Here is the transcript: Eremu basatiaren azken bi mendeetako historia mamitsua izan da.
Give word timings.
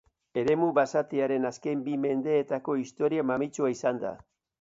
Eremu 0.43 0.67
basatiaren 0.77 1.45
azken 1.49 1.83
bi 1.89 1.93
mendeetako 2.05 2.75
historia 2.85 3.27
mamitsua 3.33 3.71
izan 3.75 4.01
da. 4.05 4.15